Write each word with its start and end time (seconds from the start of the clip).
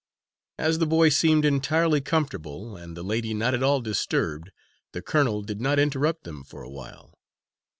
As 0.57 0.79
the 0.79 0.87
boy 0.87 1.09
seemed 1.09 1.45
entirely 1.45 2.01
comfortable, 2.01 2.75
and 2.75 2.97
the 2.97 3.03
lady 3.03 3.35
not 3.35 3.53
at 3.53 3.61
all 3.61 3.81
disturbed, 3.81 4.49
the 4.93 5.01
colonel 5.03 5.43
did 5.43 5.61
not 5.61 5.77
interrupt 5.77 6.23
them 6.23 6.43
for 6.43 6.63
a 6.63 6.71
while. 6.71 7.13